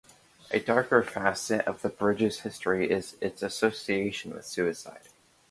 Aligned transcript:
A 0.49 0.59
darker 0.59 1.03
facet 1.03 1.61
of 1.67 1.83
the 1.83 1.89
bridge's 1.89 2.39
history 2.39 2.89
is 2.89 3.17
its 3.21 3.43
association 3.43 4.33
with 4.33 4.45
suicide. 4.47 5.09